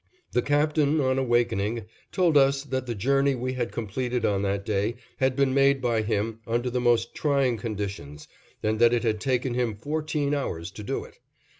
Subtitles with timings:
[0.31, 4.95] The Captain, on awakening, told us that the journey we had completed on that day
[5.17, 8.27] had been made by him under the most trying conditions,
[8.63, 11.19] and that it had taken him fourteen hours to do it.